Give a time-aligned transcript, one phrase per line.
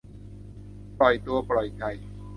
[0.99, 1.83] ปล่อยตัวปล่อยใจ